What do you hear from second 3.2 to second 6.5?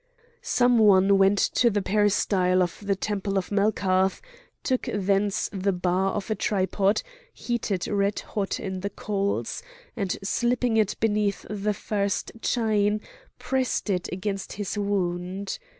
of Melkarth, took thence the bar of a